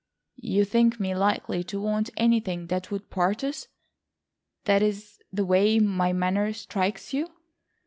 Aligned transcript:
"You 0.41 0.65
think 0.65 0.99
me 0.99 1.13
likely 1.13 1.63
to 1.65 1.79
want 1.79 2.09
anything 2.17 2.65
that 2.69 2.89
would 2.89 3.11
part 3.11 3.43
us—that 3.43 4.81
is 4.81 5.19
the 5.31 5.45
way 5.45 5.77
my 5.77 6.11
manner 6.11 6.53
strikes 6.53 7.13
you?" 7.13 7.27